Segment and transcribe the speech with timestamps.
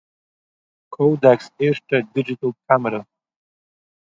[0.93, 3.01] קאָודעק'ס ערשטע דידזשיטעל קאַמערע